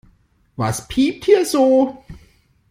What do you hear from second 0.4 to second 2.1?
Was piept hier so?